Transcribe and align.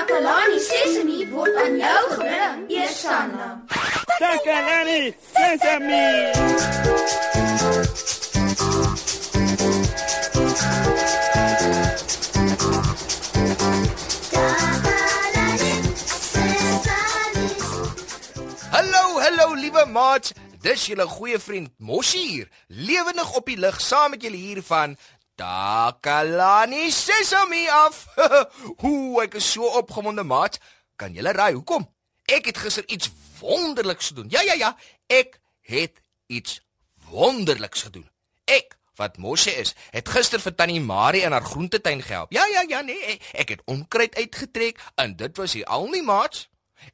Takalani 0.00 0.58
Sesemi 0.58 1.28
word 1.28 1.56
aan 1.60 1.74
jou 1.76 2.04
gebring, 2.10 2.60
Eersanna. 2.72 3.48
Takalani 4.16 5.12
Sesemi. 5.36 6.06
Hallo, 18.72 19.20
hallo 19.20 19.54
liewe 19.54 19.84
maats. 19.84 20.32
Dis 20.64 20.86
julle 20.88 21.04
goeie 21.04 21.38
vriend 21.38 21.68
Moshi 21.76 22.24
hier, 22.24 22.48
lewendig 22.68 23.36
op 23.36 23.46
die 23.52 23.60
lig 23.60 23.80
saam 23.80 24.16
met 24.16 24.24
julle 24.24 24.36
hier 24.36 24.64
van 24.64 24.96
Takalani 25.40 26.90
Sesemi 26.90 27.68
af. 27.68 28.04
Hoe 28.82 29.22
ek 29.22 29.38
is 29.40 29.52
so 29.52 29.64
opgewonde 29.80 30.24
maat. 30.24 30.58
Kan 31.00 31.16
julle 31.16 31.32
raai 31.32 31.54
hoekom? 31.56 31.86
Ek 32.28 32.50
het 32.50 32.60
gister 32.60 32.84
iets 32.92 33.08
wonderliks 33.40 34.12
gedoen. 34.12 34.28
Ja 34.28 34.42
ja 34.44 34.56
ja, 34.60 34.74
ek 35.08 35.40
het 35.64 36.02
iets 36.28 36.60
wonderliks 37.08 37.86
gedoen. 37.88 38.04
Ek 38.44 38.76
wat 39.00 39.16
Moshi 39.16 39.54
is, 39.56 39.72
het 39.94 40.12
gister 40.12 40.42
vir 40.44 40.52
Tannie 40.54 40.82
Marie 40.84 41.24
in 41.24 41.32
haar 41.32 41.46
groentetuin 41.46 42.04
gehelp. 42.04 42.36
Ja 42.36 42.44
ja 42.52 42.66
ja 42.68 42.84
nee, 42.84 43.16
ek 43.32 43.56
het 43.56 43.64
onkruid 43.64 44.20
uitgetrek 44.20 44.84
en 45.00 45.16
dit 45.16 45.40
was 45.40 45.56
hier 45.56 45.64
al 45.72 45.88
nie 45.88 46.04
maats. 46.04 46.50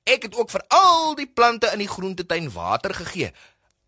Ek 0.06 0.30
het 0.30 0.38
ook 0.38 0.54
vir 0.54 0.62
al 0.70 1.18
die 1.18 1.26
plante 1.26 1.74
in 1.74 1.82
die 1.82 1.90
groentetuin 1.90 2.46
water 2.54 2.94
gegee. 2.94 3.34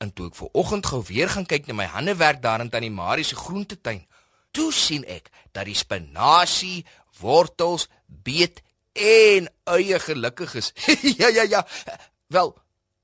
En 0.02 0.10
toe 0.10 0.32
ek 0.32 0.38
ver 0.42 0.50
oggend 0.50 0.86
gou 0.86 0.98
weer 1.06 1.30
gaan 1.30 1.46
kyk 1.46 1.70
na 1.70 1.78
my 1.78 1.86
handewerk 1.94 2.42
daar 2.42 2.62
in 2.62 2.74
Tannie 2.74 2.90
Marie 2.90 3.26
se 3.26 3.38
groentetuin, 3.38 4.02
toe 4.58 4.72
sien 4.74 5.04
ek 5.06 5.30
dat 5.54 5.68
die 5.68 5.76
spinasie, 5.78 6.82
wortels, 7.22 7.86
beet 8.06 8.62
en 8.98 9.46
eie 9.70 9.98
gelukkig 10.02 10.56
is. 10.58 10.72
ja 11.20 11.30
ja 11.30 11.46
ja. 11.46 11.62
Wel, 12.34 12.50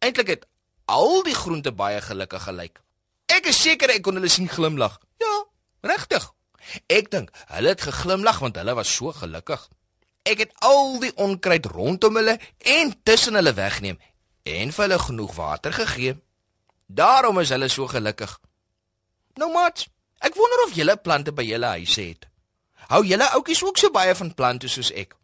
eintlik 0.02 0.32
het 0.34 0.48
al 0.90 1.22
die 1.26 1.36
groente 1.36 1.72
baie 1.72 2.00
gelukkig 2.02 2.42
gelyk. 2.48 2.80
Ek 3.30 3.46
is 3.50 3.60
seker 3.62 3.94
ek 3.94 4.02
kon 4.04 4.18
hulle 4.18 4.30
sien 4.32 4.50
glimlag. 4.50 4.98
Ja, 5.22 5.34
regtig. 5.86 6.26
Ek 6.90 7.10
dink 7.12 7.30
hulle 7.52 7.74
het 7.74 7.86
geglimlag 7.86 8.42
want 8.42 8.58
hulle 8.60 8.74
was 8.76 8.90
so 8.90 9.14
gelukkig. 9.14 9.62
Ek 10.24 10.40
het 10.40 10.52
al 10.64 10.98
die 11.02 11.12
onkruid 11.20 11.68
rondom 11.70 12.18
hulle 12.18 12.38
en 12.76 12.94
tussen 13.04 13.36
hulle 13.38 13.52
wegneem 13.56 14.00
en 14.44 14.72
vir 14.76 14.86
hulle 14.86 15.00
genoeg 15.00 15.34
water 15.36 15.72
gegee. 15.76 16.16
Daarom 16.86 17.40
is 17.40 17.52
hulle 17.54 17.68
so 17.72 17.86
gelukkig. 17.88 18.32
Nou 19.40 19.50
maat, 19.52 19.86
ek 20.24 20.38
wonder 20.38 20.62
of 20.64 20.72
julle 20.76 20.96
plante 20.96 21.32
by 21.36 21.44
julle 21.44 21.74
huise 21.76 22.00
het. 22.00 22.28
Hou 22.88 23.02
julle 23.04 23.26
oudjies 23.36 23.62
ook 23.64 23.78
so 23.80 23.92
baie 23.92 24.14
van 24.16 24.32
plante 24.36 24.68
soos 24.72 24.90
ek? 24.92 25.14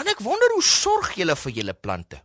En 0.00 0.08
ek 0.08 0.20
wonder 0.24 0.52
hoe 0.54 0.64
sorg 0.64 1.14
julle 1.16 1.36
vir 1.36 1.56
julle 1.58 1.74
plante? 1.76 2.20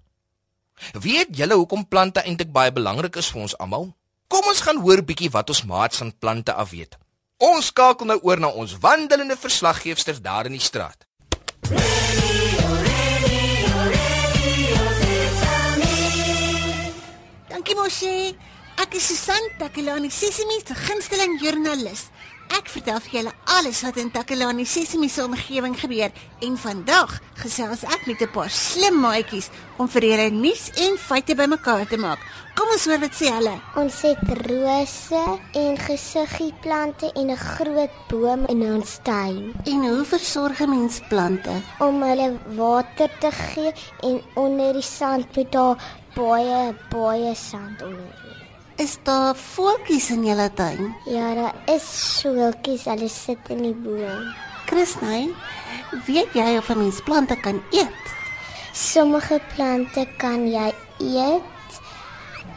Weet 0.94 1.34
julle 1.36 1.58
hoekom 1.58 1.88
plante 1.88 2.24
eintlik 2.24 2.52
baie 2.54 2.72
belangrik 2.72 3.18
is 3.20 3.32
vir 3.34 3.48
ons 3.48 3.56
almal? 3.64 3.90
Kom 4.28 4.48
ons 4.52 4.64
gaan 4.64 4.82
hoor 4.84 5.02
bietjie 5.08 5.32
wat 5.32 5.50
ons 5.50 5.64
maats 5.68 6.04
van 6.04 6.12
plante 6.20 6.54
af 6.54 6.72
weet. 6.76 6.98
Ons 7.44 7.72
skakel 7.72 8.10
nou 8.10 8.20
oor 8.28 8.40
na 8.42 8.50
ons 8.50 8.76
wandelende 8.84 9.38
verslaggeefster 9.38 10.20
daar 10.22 10.50
in 10.50 10.58
die 10.58 10.64
straat. 10.64 11.06
Dankie 17.48 17.76
Moshi. 17.76 18.36
Ek 18.78 18.94
is 18.94 19.08
Susan 19.10 19.42
Takelani 19.58 20.10
Sesimi 20.14 20.60
se 20.62 20.76
gunsteling 20.78 21.40
joernalis. 21.42 22.12
Ek 22.54 22.70
vertel 22.70 23.00
vir 23.04 23.16
julle 23.16 23.32
alles 23.58 23.80
wat 23.82 23.98
in 23.98 24.12
Takelani 24.14 24.68
Sesimi 24.70 25.10
se 25.10 25.24
omgewing 25.26 25.74
gebeur 25.82 26.14
en 26.46 26.60
vandag 26.62 27.16
gesels 27.42 27.82
ek 27.84 28.06
met 28.06 28.22
'n 28.22 28.30
paar 28.36 28.50
slim 28.50 29.02
maatjies 29.02 29.50
om 29.80 29.90
vir 29.90 30.04
julle 30.10 30.30
nuus 30.30 30.70
en 30.86 30.96
feite 30.98 31.34
bymekaar 31.36 31.88
te 31.90 31.98
maak. 31.98 32.20
Kom 32.56 32.70
ons 32.70 32.86
hoor 32.86 33.00
wat 33.00 33.18
sê 33.18 33.34
hulle. 33.34 33.58
Ons 33.76 34.02
het 34.02 34.22
rose 34.46 35.24
en 35.54 35.78
gesiggiepplante 35.78 37.12
en 37.16 37.32
'n 37.32 37.38
groot 37.38 37.94
boom 38.10 38.46
in 38.46 38.62
ons 38.62 39.00
tuin 39.04 39.56
En 39.66 39.80
hoe 39.90 40.06
versorg 40.06 40.62
'n 40.62 40.70
mens 40.70 41.02
plante? 41.10 41.54
om 41.80 42.04
hulle 42.04 42.38
water 42.56 43.10
te 43.20 43.32
gee 43.32 43.74
en 44.04 44.22
onder 44.36 44.74
die 44.74 44.82
sand 44.82 45.36
met 45.36 45.52
daar 45.52 45.78
baie 46.16 46.76
baie 46.90 47.36
sand 47.36 47.82
onder. 47.82 48.37
Is 48.78 48.98
daar 49.04 49.34
voeltjies 49.34 50.12
in 50.14 50.22
julle 50.28 50.52
tuin? 50.54 50.92
Ja, 51.10 51.32
daar 51.34 51.56
is 51.74 51.86
soeltjies, 52.20 52.84
hulle 52.86 53.08
sit 53.10 53.50
in 53.50 53.64
die 53.66 53.74
boom. 53.74 54.28
Christine, 54.70 55.34
weet 56.06 56.36
jy 56.38 56.58
of 56.60 56.70
'n 56.70 56.78
mens 56.84 57.00
plante 57.02 57.36
kan 57.42 57.58
eet? 57.72 58.04
Sommige 58.74 59.42
plante 59.56 60.06
kan 60.18 60.46
jy 60.46 60.70
eet. 61.00 61.80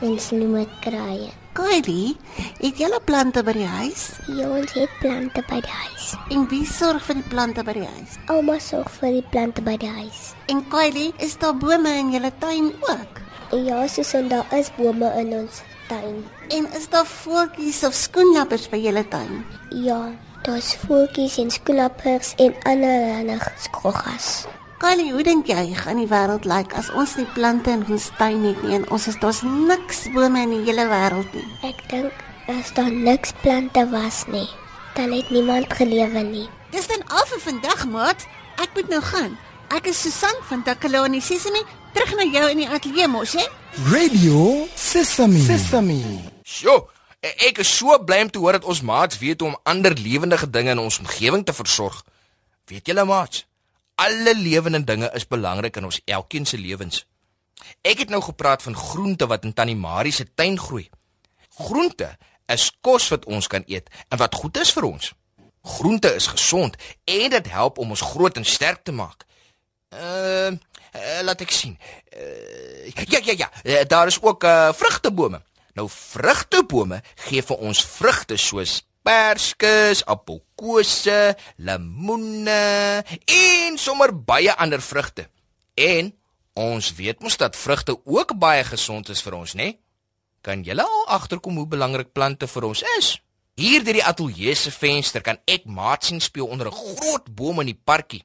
Mens 0.00 0.30
noem 0.30 0.54
dit 0.60 0.68
kraaie. 0.80 1.30
Kylie, 1.52 2.16
het 2.60 2.76
julle 2.78 3.00
plante 3.04 3.42
by 3.42 3.52
die 3.52 3.66
huis? 3.66 4.04
Ja, 4.28 4.48
ons 4.48 4.72
het 4.72 4.92
plante 5.00 5.42
by 5.48 5.60
die 5.60 5.72
huis. 5.72 6.14
En 6.28 6.48
wie 6.48 6.66
sorg 6.66 7.02
vir 7.02 7.14
die 7.14 7.28
plante 7.32 7.64
by 7.64 7.72
die 7.72 7.88
huis? 7.96 8.20
Ouma 8.28 8.58
sorg 8.58 8.90
vir 8.90 9.10
die 9.10 9.26
plante 9.30 9.62
by 9.62 9.76
die 9.76 9.88
huis. 9.88 10.34
En 10.46 10.68
Kylie, 10.68 11.14
is 11.16 11.38
daar 11.38 11.56
bome 11.56 11.96
in 11.96 12.12
julle 12.12 12.32
tuin 12.38 12.72
ook? 12.80 13.20
Ja, 13.64 13.86
Susan, 13.86 14.28
daar 14.28 14.46
is 14.52 14.70
bome 14.76 15.12
in 15.16 15.32
ons 15.32 15.62
tuin. 15.90 16.22
En 16.48 16.70
is 16.78 16.88
daar 16.88 17.06
voeltjies 17.06 17.82
of 17.86 17.94
skoenlappers 17.98 18.68
by 18.70 18.78
julle 18.80 19.02
tuin? 19.10 19.42
Ja, 19.74 20.00
daar's 20.46 20.72
voeltjies 20.86 21.38
en 21.42 21.50
skoelappers 21.50 22.34
en 22.38 22.54
allerlei 22.62 23.38
skoggas. 23.58 24.30
Kylie, 24.80 25.10
hoe 25.12 25.22
dink 25.26 25.50
jy 25.50 25.74
gaan 25.76 25.98
die 26.00 26.08
wêreld 26.08 26.46
lyk 26.48 26.72
as 26.78 26.88
ons 26.96 27.18
nie 27.18 27.26
plante 27.34 27.74
in 27.74 27.82
ons 27.92 28.06
tuin 28.16 28.46
het 28.48 28.62
nie 28.64 28.78
en 28.78 28.86
ons 28.88 29.10
is 29.10 29.18
daar's 29.20 29.42
niks 29.44 30.06
bome 30.14 30.40
in 30.46 30.54
die 30.54 30.62
hele 30.70 30.86
wêreld 30.88 31.34
nie? 31.36 31.44
Ek 31.68 31.82
dink 31.90 32.24
as 32.48 32.72
daar 32.78 32.88
niks 32.88 33.34
plante 33.42 33.84
was 33.92 34.24
nie, 34.32 34.48
dan 34.96 35.12
het 35.12 35.28
niemand 35.30 35.68
gelewe 35.76 36.24
nie. 36.24 36.46
Dis 36.72 36.88
dan 36.88 37.04
al 37.12 37.26
vir 37.28 37.42
vandag, 37.44 37.84
maat. 37.92 38.24
Ek 38.62 38.72
moet 38.78 38.88
nou 38.88 39.02
gaan. 39.04 39.36
Ek 39.76 39.86
is 39.92 40.00
Susan 40.00 40.40
van 40.48 40.64
Takalani 40.66 41.20
Sesimi, 41.22 41.60
terug 41.94 42.14
na 42.16 42.26
jou 42.30 42.46
in 42.50 42.62
die 42.62 42.68
ateljee 42.68 43.08
mos, 43.08 43.34
hè? 43.38 43.46
Radio 43.90 44.66
Sesame. 44.74 45.40
Sesame. 45.44 45.98
Sjoe, 46.42 46.80
e- 47.20 47.34
ek 47.48 47.60
is 47.64 47.70
so 47.76 47.98
bly 48.04 48.20
om 48.26 48.30
te 48.30 48.38
hoor 48.42 48.58
dat 48.58 48.64
ons 48.64 48.82
maats 48.86 49.18
weet 49.18 49.40
hoe 49.40 49.50
om 49.50 49.58
ander 49.62 49.94
lewendige 49.98 50.50
dinge 50.50 50.74
in 50.74 50.82
ons 50.82 50.98
omgewing 50.98 51.44
te 51.46 51.54
versorg. 51.56 52.02
Weet 52.70 52.86
julle 52.86 53.04
maats, 53.04 53.46
alle 53.94 54.34
lewende 54.34 54.84
dinge 54.84 55.10
is 55.14 55.26
belangrik 55.26 55.76
in 55.76 55.84
ons 55.84 56.00
elkeen 56.04 56.46
se 56.46 56.58
lewens. 56.58 57.04
Ek 57.82 57.98
het 58.04 58.10
nou 58.10 58.22
gepraat 58.22 58.62
van 58.62 58.76
groente 58.76 59.26
wat 59.26 59.44
in 59.44 59.52
Tannie 59.52 59.76
Marie 59.76 60.12
se 60.12 60.26
tuin 60.34 60.58
groei. 60.58 60.88
Groente 61.60 62.16
is 62.50 62.70
kos 62.80 63.08
wat 63.12 63.24
ons 63.24 63.46
kan 63.46 63.62
eet 63.66 63.90
en 64.08 64.18
wat 64.18 64.34
goed 64.34 64.56
is 64.56 64.72
vir 64.72 64.86
ons. 64.88 65.12
Groente 65.62 66.14
is 66.14 66.26
gesond 66.26 66.76
en 67.04 67.30
dit 67.30 67.50
help 67.52 67.78
om 67.78 67.90
ons 67.90 68.06
groot 68.12 68.36
en 68.36 68.44
sterk 68.44 68.84
te 68.84 68.92
maak. 68.92 69.26
Uh, 69.90 70.54
laat 71.26 71.40
ek 71.42 71.50
sien. 71.50 71.74
Uh, 72.14 72.90
ja 73.10 73.18
ja 73.26 73.34
ja, 73.34 73.48
uh, 73.64 73.80
daar 73.90 74.06
is 74.06 74.20
ook 74.22 74.44
uh 74.44 74.70
vrugtebome. 74.72 75.42
Nou 75.74 75.88
vrugtebome 75.90 77.00
gee 77.26 77.42
vir 77.42 77.58
ons 77.58 77.82
vrugte 77.98 78.36
soos 78.38 78.80
perskes, 79.02 80.04
appelkose, 80.06 81.34
lemoene 81.56 83.02
en 83.24 83.78
sommer 83.78 84.14
baie 84.14 84.54
ander 84.54 84.82
vrugte. 84.82 85.26
En 85.74 86.12
ons 86.54 86.94
weet 86.94 87.22
mos 87.22 87.36
dat 87.40 87.56
vrugte 87.56 87.98
ook 88.04 88.36
baie 88.38 88.62
gesond 88.64 89.08
is 89.08 89.22
vir 89.26 89.38
ons, 89.40 89.54
né? 89.58 89.72
Kan 90.40 90.62
julle 90.62 90.86
al 90.86 91.06
agterkom 91.18 91.58
hoe 91.58 91.66
belangrik 91.66 92.12
plante 92.12 92.46
vir 92.46 92.70
ons 92.70 92.86
is? 92.98 93.16
Hier 93.58 93.82
deur 93.84 93.98
die 93.98 94.06
ateljee 94.06 94.54
se 94.54 94.70
venster 94.70 95.24
kan 95.24 95.42
ek 95.50 95.66
maat 95.66 96.06
sien 96.06 96.20
speel 96.20 96.46
onder 96.46 96.70
'n 96.70 96.78
groot 96.78 97.26
boom 97.34 97.60
in 97.60 97.74
die 97.74 97.80
parkie. 97.84 98.24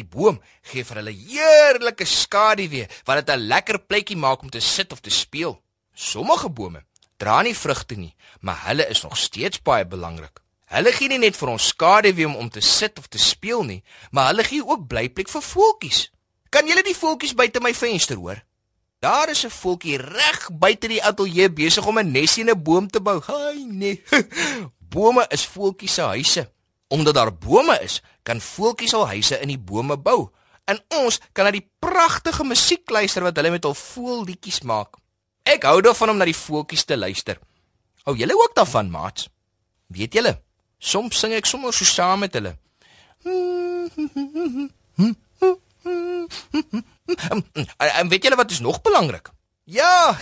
Die 0.00 0.08
boom 0.08 0.38
gee 0.70 0.84
vir 0.88 1.02
hulle 1.02 1.12
heerlike 1.12 2.06
skaduwee 2.08 2.86
wat 3.04 3.20
dit 3.20 3.34
'n 3.34 3.48
lekker 3.52 3.78
plekkie 3.78 4.16
maak 4.16 4.42
om 4.42 4.50
te 4.50 4.60
sit 4.60 4.92
of 4.92 5.00
te 5.00 5.10
speel. 5.10 5.60
Sommige 5.94 6.48
bome 6.48 6.84
dra 7.18 7.42
nie 7.42 7.54
vrugte 7.54 7.96
nie, 7.96 8.14
maar 8.40 8.64
hulle 8.66 8.88
is 8.88 9.02
nog 9.02 9.16
steeds 9.16 9.62
baie 9.62 9.84
belangrik. 9.84 10.40
Hulle 10.64 10.92
gee 10.92 11.08
nie 11.08 11.18
net 11.18 11.36
vir 11.36 11.48
ons 11.48 11.66
skaduwee 11.66 12.26
om, 12.26 12.36
om 12.36 12.48
te 12.48 12.60
sit 12.60 12.98
of 12.98 13.08
te 13.08 13.18
speel 13.18 13.62
nie, 13.62 13.82
maar 14.10 14.30
hulle 14.30 14.44
gee 14.44 14.64
ook 14.64 14.86
blyplek 14.88 15.28
vir 15.28 15.42
voeltjies. 15.42 16.10
Kan 16.48 16.66
julle 16.66 16.82
die 16.82 16.96
voeltjies 16.96 17.34
buite 17.34 17.60
my 17.60 17.74
venster 17.74 18.16
hoor? 18.16 18.42
Daar 19.00 19.28
is 19.28 19.44
'n 19.44 19.50
voeltjie 19.50 19.96
reg 19.96 20.48
buite 20.52 20.88
die 20.88 21.02
ateljee 21.02 21.50
besig 21.50 21.86
om 21.86 21.98
'n 21.98 22.10
nesie 22.10 22.42
in 22.42 22.50
'n 22.50 22.62
boom 22.62 22.88
te 22.88 23.00
bou. 23.00 23.20
Haai 23.20 23.64
nee. 23.66 24.02
Bome 24.92 25.26
is 25.28 25.46
voeltjies 25.46 25.94
se 25.94 26.02
huise. 26.02 26.52
Omdat 26.90 27.14
daar 27.14 27.30
bome 27.30 27.78
is, 27.82 28.00
kan 28.26 28.40
voeltjies 28.42 28.94
al 28.98 29.06
huise 29.14 29.38
in 29.40 29.52
die 29.52 29.58
bome 29.58 29.96
bou. 29.98 30.28
En 30.66 30.80
ons 31.02 31.20
kan 31.32 31.46
na 31.46 31.52
die 31.54 31.66
pragtige 31.82 32.44
musiek 32.46 32.90
luister 32.90 33.22
wat 33.26 33.36
hulle 33.38 33.52
met 33.54 33.66
hul 33.66 33.76
voelliedjies 33.78 34.62
maak. 34.66 34.98
Ek 35.46 35.64
hou 35.66 35.78
daarvan 35.82 36.12
om 36.12 36.18
na 36.20 36.26
die 36.28 36.36
voeltjies 36.36 36.84
te 36.86 36.98
luister. 36.98 37.38
Hou 38.06 38.16
julle 38.18 38.34
ook 38.34 38.54
daarvan, 38.58 38.90
maats? 38.90 39.28
Weet 39.90 40.14
julle, 40.18 40.34
soms 40.78 41.18
sing 41.18 41.34
ek 41.36 41.46
sommer 41.46 41.74
so 41.74 41.86
saam 41.86 42.24
met 42.24 42.34
hulle. 42.38 42.56
En 48.00 48.08
weet 48.08 48.22
julle 48.24 48.38
wat 48.38 48.50
is 48.50 48.60
nog 48.60 48.82
belangrik? 48.82 49.30
Ja, 49.64 50.18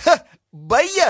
bye. 0.71 1.09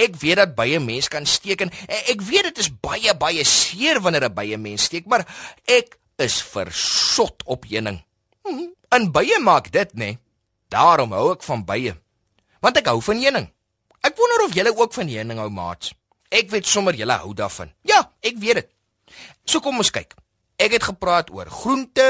Ek 0.00 0.16
weet 0.22 0.40
dat 0.40 0.54
baie 0.56 0.80
mense 0.80 1.10
kan 1.12 1.26
steek 1.28 1.60
en 1.66 1.72
ek 1.88 2.22
weet 2.24 2.50
dit 2.50 2.62
is 2.64 2.70
baie 2.72 3.12
baie 3.20 3.44
seer 3.44 4.00
wanneer 4.00 4.28
'n 4.28 4.34
baie 4.34 4.56
mens 4.56 4.88
steek, 4.88 5.06
maar 5.06 5.26
ek 5.66 5.98
is 6.16 6.40
versot 6.42 7.42
op 7.44 7.64
heuning. 7.68 8.00
En 8.90 9.12
baie 9.12 9.38
maak 9.38 9.70
dit, 9.70 9.92
nê? 9.94 10.04
Nee. 10.04 10.18
Daarom 10.70 11.12
hou 11.12 11.32
ek 11.32 11.42
van 11.42 11.64
baie. 11.64 11.94
Want 12.60 12.76
ek 12.76 12.86
hou 12.86 13.00
van 13.02 13.22
heuning. 13.22 13.48
Ek 14.06 14.16
wonder 14.16 14.44
of 14.44 14.54
julle 14.54 14.72
ook 14.76 14.92
van 14.92 15.08
heuning 15.08 15.38
hou, 15.38 15.50
maats. 15.50 15.92
Ek 16.30 16.50
weet 16.50 16.66
sommer 16.66 16.94
julle 16.94 17.16
hou 17.22 17.34
daarvan. 17.34 17.72
Ja, 17.82 18.12
ek 18.22 18.38
weet 18.38 18.54
dit. 18.54 18.68
So 19.44 19.60
kom 19.60 19.78
ons 19.82 19.90
kyk. 19.90 20.14
Ek 20.60 20.76
het 20.76 20.86
gepraat 20.86 21.30
oor 21.34 21.50
groente 21.50 22.06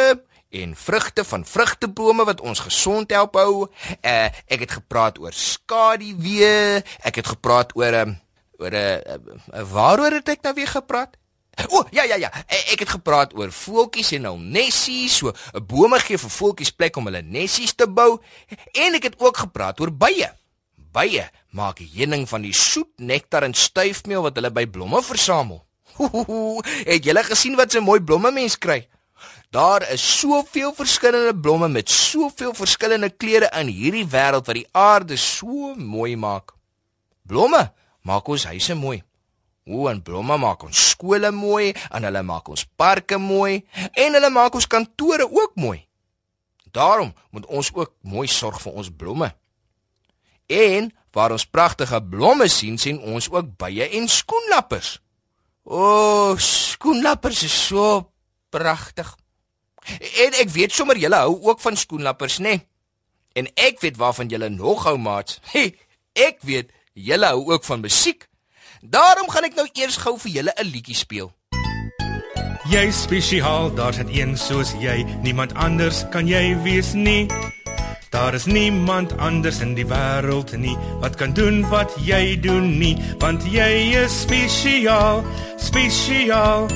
en 0.51 0.75
vrugte 0.77 1.25
van 1.25 1.47
vrugtebome 1.47 2.25
wat 2.25 2.41
ons 2.41 2.59
gesond 2.67 3.11
help 3.11 3.39
hou. 3.39 3.69
Uh, 4.03 4.29
ek 4.51 4.67
het 4.67 4.77
gepraat 4.81 5.19
oor 5.19 5.33
skaduwee. 5.33 6.83
Ek 7.07 7.23
het 7.23 7.27
gepraat 7.27 7.77
oor 7.77 7.93
'n 7.93 8.09
um, 8.09 8.19
oor 8.59 8.71
'n 8.71 8.75
uh, 8.75 9.15
uh, 9.55 9.63
waaroor 9.73 10.13
het 10.19 10.29
ek 10.29 10.43
nou 10.43 10.55
weer 10.55 10.69
gepraat? 10.69 11.17
O, 11.69 11.79
oh, 11.79 11.87
ja 11.91 12.03
ja 12.03 12.17
ja. 12.17 12.31
Ek 12.73 12.79
het 12.79 12.89
gepraat 12.89 13.35
oor 13.35 13.53
voeltjies 13.53 14.13
en 14.13 14.25
hul 14.25 14.39
nessies. 14.39 15.17
So 15.17 15.33
'n 15.55 15.67
bome 15.67 15.99
gee 16.01 16.19
vir 16.19 16.31
voeltjies 16.31 16.71
plek 16.71 16.97
om 16.97 17.05
hulle 17.05 17.23
nessies 17.23 17.75
te 17.75 17.87
bou. 17.87 18.21
En 18.73 18.95
ek 18.95 19.03
het 19.03 19.19
ook 19.19 19.37
gepraat 19.37 19.81
oor 19.81 19.93
bye. 19.93 20.33
Bye 20.93 21.31
maak 21.51 21.81
heuning 21.83 22.29
van 22.31 22.45
die 22.47 22.55
soet 22.55 22.91
nektar 23.03 23.47
en 23.47 23.55
stuifmeel 23.55 24.23
wat 24.23 24.39
hulle 24.39 24.53
by 24.55 24.67
blomme 24.71 25.03
versamel. 25.03 25.65
Het 26.91 27.05
julle 27.05 27.25
gesien 27.27 27.57
wat 27.59 27.75
'n 27.75 27.83
mooi 27.83 28.01
blomme 28.01 28.31
mens 28.31 28.59
kry? 28.59 28.87
Daar 29.51 29.83
is 29.91 30.19
soveel 30.19 30.71
verskillende 30.75 31.35
blomme 31.35 31.69
met 31.69 31.91
soveel 31.91 32.55
verskillende 32.55 33.11
kleure 33.11 33.49
in 33.59 33.67
hierdie 33.67 34.07
wêreld 34.07 34.47
wat 34.47 34.55
die 34.55 34.69
aarde 34.71 35.17
so 35.19 35.75
mooi 35.75 36.15
maak. 36.17 36.53
Blomme 37.27 37.73
maak 38.07 38.29
ons 38.31 38.47
huise 38.47 38.77
mooi. 38.79 39.01
O, 39.67 39.89
en 39.91 39.99
blomme 40.07 40.37
maak 40.39 40.63
ons 40.69 40.85
skole 40.93 41.33
mooi, 41.35 41.73
en 41.91 42.07
hulle 42.07 42.23
maak 42.23 42.47
ons 42.49 42.63
parke 42.79 43.19
mooi, 43.19 43.65
en 43.75 44.15
hulle 44.17 44.31
maak 44.31 44.55
ons 44.55 44.71
kantore 44.71 45.27
ook 45.27 45.59
mooi. 45.59 45.81
Daarom 46.71 47.11
moet 47.35 47.47
ons 47.47 47.71
ook 47.75 47.93
mooi 48.07 48.29
sorg 48.31 48.63
vir 48.63 48.79
ons 48.79 48.91
blomme. 49.03 49.33
En 50.47 50.91
waar 51.11 51.35
ons 51.35 51.47
pragtige 51.47 51.99
blomme 52.03 52.47
sien, 52.49 52.79
sien 52.79 53.03
ons 53.03 53.27
ook 53.31 53.51
bye 53.59 53.91
en 53.99 54.07
skoenlappers. 54.09 55.01
O, 55.67 56.37
skoenlappers 56.39 57.43
is 57.51 57.59
so 57.67 58.13
pragtig. 58.55 59.11
En 60.27 60.37
ek 60.43 60.51
weet 60.55 60.73
sommer 60.73 60.99
julle 60.99 61.17
hou 61.17 61.39
ook 61.43 61.61
van 61.61 61.77
skoenlappers, 61.77 62.39
né? 62.39 62.49
Nee? 62.49 62.67
En 63.33 63.47
ek 63.55 63.81
weet 63.81 63.97
waarvan 63.97 64.29
julle 64.29 64.49
nog 64.49 64.85
hou, 64.85 64.99
maat. 64.99 65.39
Hey, 65.53 65.75
ek 66.13 66.43
weet 66.43 66.73
julle 66.93 67.27
hou 67.27 67.53
ook 67.53 67.65
van 67.65 67.81
musiek. 67.81 68.29
Daarom 68.81 69.29
gaan 69.31 69.45
ek 69.45 69.55
nou 69.55 69.69
eers 69.73 70.01
gou 70.01 70.17
vir 70.19 70.31
julle 70.31 70.53
'n 70.57 70.67
liedjie 70.67 70.97
speel. 70.97 71.33
Jy 72.71 72.91
spesiaal, 72.91 73.75
daar's 73.75 73.97
net 73.97 74.11
een 74.15 74.37
soos 74.39 74.73
jy. 74.79 75.03
Niemand 75.23 75.55
anders 75.55 76.05
kan 76.11 76.27
jy 76.27 76.57
wees 76.63 76.93
nie. 76.93 77.27
Daar 78.11 78.35
is 78.35 78.45
niemand 78.45 79.19
anders 79.19 79.61
in 79.61 79.75
die 79.75 79.87
wêreld 79.87 80.57
nie 80.59 80.77
wat 81.01 81.15
kan 81.15 81.33
doen 81.33 81.63
wat 81.71 81.95
jy 82.03 82.41
doen 82.43 82.79
nie, 82.79 82.97
want 83.19 83.47
jy 83.47 83.95
is 84.03 84.21
spesiaal, 84.23 85.23
spesiaal. 85.57 86.67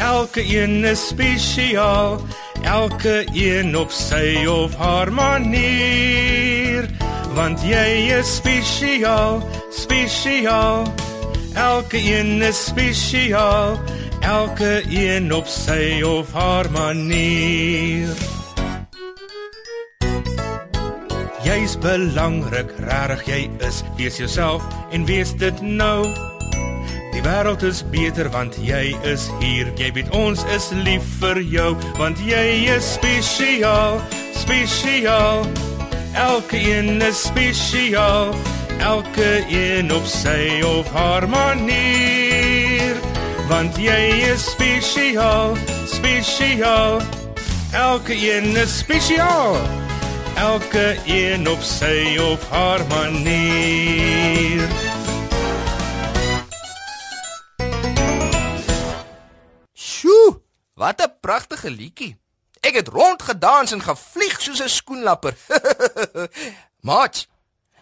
Elke 0.00 0.40
een 0.56 0.84
is 0.84 1.08
spesiaal, 1.08 2.20
elke 2.62 3.26
een 3.32 3.76
op 3.76 3.90
sy 3.90 4.46
of 4.48 4.76
haar 4.76 5.12
manier. 5.12 6.88
Want 7.34 7.60
jy 7.60 8.08
is 8.16 8.36
spesiaal, 8.36 9.42
spesiaal. 9.70 10.88
Elke 11.54 12.00
een 12.00 12.42
is 12.42 12.64
spesiaal, 12.64 13.76
elke 14.20 14.82
een 14.88 15.32
op 15.34 15.46
sy 15.46 16.00
of 16.02 16.32
haar 16.32 16.70
manier. 16.70 18.08
Jy's 21.44 21.76
belangrik, 21.78 22.72
rarig 22.88 23.24
jy 23.28 23.50
is, 23.68 23.84
wees 23.96 24.16
jouself 24.16 24.64
en 24.92 25.04
wees 25.04 25.36
dit 25.36 25.60
nou. 25.60 26.06
Die 27.20 27.28
wêreld 27.28 27.60
is 27.68 27.82
beter 27.92 28.30
want 28.32 28.54
jy 28.64 28.94
is 29.04 29.26
hier. 29.42 29.68
Jy 29.76 29.90
weet 29.92 30.08
ons 30.16 30.40
is 30.56 30.70
lief 30.86 31.04
vir 31.20 31.36
jou 31.52 31.74
want 31.98 32.16
jy 32.24 32.44
is 32.72 32.86
spesiaal, 32.94 33.98
spesiaal. 34.32 35.44
Elke 36.16 36.56
een 36.56 36.96
is 37.04 37.20
spesiaal. 37.28 38.32
Elke 38.80 39.28
een 39.52 39.92
op 39.92 40.08
sy 40.08 40.62
of 40.64 40.88
haar 40.96 41.28
manier. 41.28 42.96
Want 43.52 43.76
jy 43.76 44.00
is 44.30 44.48
spesiaal, 44.54 45.58
spesiaal. 45.92 47.02
Elke 47.76 48.16
een 48.16 48.56
is 48.56 48.78
spesiaal. 48.80 49.60
Elke 50.40 50.96
een 51.04 51.44
op 51.52 51.60
sy 51.60 52.16
of 52.32 52.48
haar 52.48 52.80
manier. 52.88 53.79
Pragtige 61.40 61.70
liedjie. 61.70 62.16
Ek 62.60 62.76
het 62.76 62.88
rondgedans 62.92 63.72
en 63.72 63.80
gevlieg 63.80 64.40
soos 64.40 64.60
'n 64.60 64.68
skoenlapper. 64.68 65.36
Maat, 66.88 67.26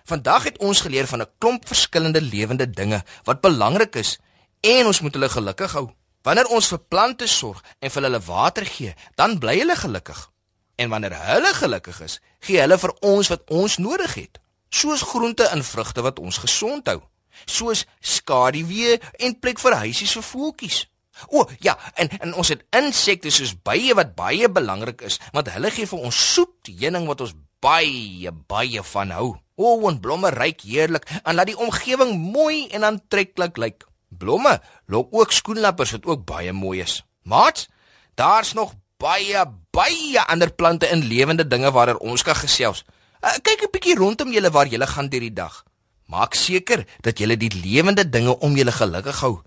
vandag 0.05 0.45
het 0.45 0.59
ons 0.59 0.81
geleer 0.81 1.07
van 1.07 1.23
'n 1.23 1.33
klomp 1.39 1.67
verskillende 1.67 2.21
lewende 2.21 2.71
dinge 2.71 3.03
wat 3.25 3.41
belangrik 3.41 3.95
is 3.97 4.19
en 4.61 4.87
ons 4.87 5.01
moet 5.01 5.15
hulle 5.15 5.29
gelukkig 5.29 5.73
hou. 5.73 5.91
Wanneer 6.23 6.47
ons 6.47 6.69
vir 6.69 6.79
plante 6.79 7.27
sorg 7.27 7.65
en 7.79 7.91
vir 7.91 8.03
hulle 8.03 8.21
water 8.21 8.67
gee, 8.67 8.95
dan 9.15 9.39
bly 9.39 9.59
hulle 9.59 9.77
gelukkig. 9.77 10.31
En 10.77 10.89
wanneer 10.89 11.15
hulle 11.27 11.55
gelukkig 11.55 12.01
is, 12.01 12.21
gee 12.41 12.61
hulle 12.61 12.79
vir 12.79 12.95
ons 13.01 13.29
wat 13.29 13.43
ons 13.51 13.77
nodig 13.79 14.15
het, 14.15 14.39
soos 14.71 15.03
groente 15.03 15.45
en 15.49 15.65
vrugte 15.65 16.03
wat 16.03 16.19
ons 16.19 16.39
gesond 16.39 16.87
hou, 16.87 17.03
soos 17.47 17.87
skaduwee 18.01 19.01
en 19.19 19.39
plek 19.39 19.59
vir 19.59 19.75
huisies 19.75 20.13
vir 20.13 20.23
voeltjies. 20.23 20.87
O, 21.27 21.45
ja, 21.61 21.75
en 21.95 22.11
en 22.21 22.35
ons 22.35 22.49
het 22.53 22.65
insekte 22.77 23.31
soos 23.35 23.55
bye 23.67 23.95
wat 23.99 24.15
baie 24.19 24.49
belangrik 24.49 25.03
is, 25.09 25.19
want 25.35 25.51
hulle 25.53 25.71
gee 25.75 25.89
vir 25.91 26.07
ons 26.11 26.23
soet 26.35 26.71
heuning 26.71 27.09
wat 27.11 27.25
ons 27.27 27.35
baie 27.63 28.33
baie 28.51 28.83
van 28.93 29.15
hou. 29.17 29.29
O, 29.59 29.89
en 29.91 30.01
blomme 30.01 30.31
ryk 30.31 30.63
heerlik 30.63 31.09
en 31.25 31.35
laat 31.35 31.51
die 31.51 31.59
omgewing 31.59 32.15
mooi 32.19 32.69
en 32.71 32.87
aantreklik 32.87 33.59
lyk. 33.59 33.87
Blomme 34.09 34.59
lok 34.87 35.11
ook 35.13 35.35
skoenlappers 35.35 35.97
wat 35.97 36.07
ook 36.07 36.25
baie 36.29 36.53
mooi 36.53 36.81
is. 36.85 37.03
Maat, 37.29 37.67
daar's 38.15 38.55
nog 38.55 38.73
baie 38.99 39.43
baie 39.75 40.23
ander 40.27 40.51
plante 40.51 40.87
en 40.87 41.05
lewende 41.07 41.47
dinge 41.47 41.71
waaroor 41.75 42.01
ons 42.03 42.23
kan 42.23 42.39
gesels. 42.39 42.85
Uh, 43.19 43.35
kyk 43.43 43.67
'n 43.67 43.73
bietjie 43.75 43.99
rondom 43.99 44.33
julle 44.33 44.51
waar 44.51 44.67
julle 44.67 44.87
gaan 44.87 45.11
deur 45.11 45.21
die 45.21 45.35
dag. 45.35 45.65
Maak 46.07 46.35
seker 46.35 46.87
dat 47.03 47.19
julle 47.19 47.37
die 47.37 47.53
lewende 47.53 48.09
dinge 48.09 48.39
om 48.39 48.57
julle 48.57 48.73
gelukkig 48.73 49.21
hou 49.21 49.43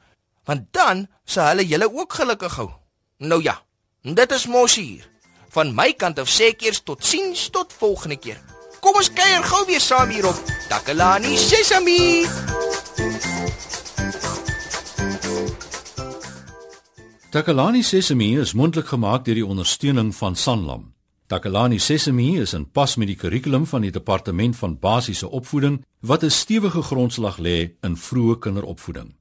want 0.46 0.68
dan 0.72 1.08
sal 1.26 1.52
hulle 1.52 1.66
julle 1.68 1.88
ook 1.94 2.14
gelukkig 2.14 2.56
hou. 2.56 2.70
Nou 3.18 3.42
ja, 3.44 3.62
dit 4.02 4.32
is 4.32 4.48
mos 4.48 4.76
hier. 4.76 5.10
Van 5.52 5.76
my 5.76 5.92
kant 5.94 6.20
af 6.20 6.30
sê 6.32 6.54
ek 6.54 6.64
eers 6.64 6.82
tot 6.88 7.04
sins 7.06 7.50
tot 7.50 7.74
volgende 7.74 8.16
keer. 8.16 8.40
Kom 8.82 8.96
ons 8.98 9.12
kuier 9.14 9.44
gou 9.46 9.66
weer 9.68 9.84
saam 9.84 10.10
hier 10.10 10.26
op 10.26 10.38
Takalani 10.70 11.36
Sesami. 11.38 12.26
Takalani 17.32 17.84
Sesami 17.84 18.34
is 18.40 18.56
mondelik 18.58 18.90
gemaak 18.92 19.28
deur 19.28 19.38
die 19.38 19.46
ondersteuning 19.46 20.10
van 20.16 20.36
Sanlam. 20.36 20.90
Takalani 21.32 21.80
Sesami 21.80 22.42
is 22.42 22.54
in 22.54 22.66
pas 22.66 22.98
met 22.98 23.08
die 23.08 23.16
kurrikulum 23.16 23.68
van 23.70 23.86
die 23.86 23.92
departement 23.92 24.58
van 24.58 24.80
basiese 24.80 25.30
opvoeding 25.30 25.84
wat 26.00 26.24
'n 26.24 26.30
stewige 26.30 26.82
grondslag 26.82 27.38
lê 27.38 27.72
in 27.82 27.96
vroeë 27.96 28.40
kinderopvoeding. 28.40 29.21